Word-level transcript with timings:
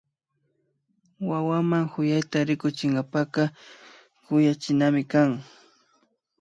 Wawaman 1.29 1.83
kuyayta 1.91 2.37
rikuchinkapaka 2.47 3.43
kuyachinami 4.25 5.01
kan 5.11 5.29